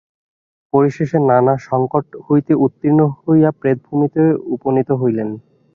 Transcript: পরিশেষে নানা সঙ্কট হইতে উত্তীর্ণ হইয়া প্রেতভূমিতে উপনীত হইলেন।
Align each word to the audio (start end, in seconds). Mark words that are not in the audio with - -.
পরিশেষে 0.73 1.17
নানা 1.29 1.53
সঙ্কট 1.67 2.05
হইতে 2.27 2.53
উত্তীর্ণ 2.65 2.99
হইয়া 3.17 3.49
প্রেতভূমিতে 3.59 4.21
উপনীত 4.55 4.89
হইলেন। 5.01 5.29